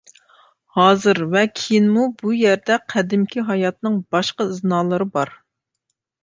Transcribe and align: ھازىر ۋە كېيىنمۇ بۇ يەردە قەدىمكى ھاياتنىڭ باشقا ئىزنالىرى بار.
ھازىر 0.77 1.19
ۋە 1.35 1.43
كېيىنمۇ 1.59 2.05
بۇ 2.21 2.33
يەردە 2.37 2.77
قەدىمكى 2.95 3.45
ھاياتنىڭ 3.51 4.01
باشقا 4.17 4.49
ئىزنالىرى 4.55 5.09
بار. 5.21 5.33